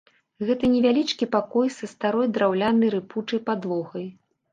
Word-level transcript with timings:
Гэта 0.47 0.69
невялічкі 0.75 1.27
пакой 1.35 1.67
са 1.75 1.89
старой 1.91 2.27
драўлянай 2.37 2.89
рыпучай 2.95 3.39
падлогай. 3.51 4.09